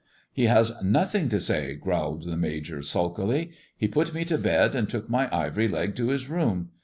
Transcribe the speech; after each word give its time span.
"He 0.33 0.45
has 0.45 0.71
nothing 0.81 1.29
to 1.29 1.35
say/' 1.37 1.79
growled 1.79 2.23
the 2.23 2.35
Major 2.35 2.81
sulkily;" 2.81 3.51
he 3.77 3.87
put 3.87 4.15
me 4.15 4.25
to 4.25 4.39
bed 4.39 4.75
and 4.75 4.89
took 4.89 5.11
my 5.11 5.29
ivory 5.31 5.67
leg 5.67 5.95
to 5.97 6.07
his 6.07 6.27
room. 6.27 6.69